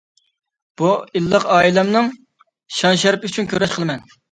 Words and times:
بۇ 0.81 0.93
ئىللىق 1.19 1.45
ئائىلەمنىڭ 1.57 2.11
شان-شەرىپى 2.81 3.31
ئۈچۈن 3.33 3.55
كۈرەش 3.55 3.79
قىلىمەن. 3.79 4.07